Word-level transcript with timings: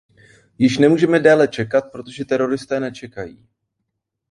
Již 0.57 0.77
nemůžeme 0.77 1.19
déle 1.19 1.47
čekat, 1.47 1.91
protože 1.91 2.25
teroristé 2.25 2.79
nečekají. 2.79 3.47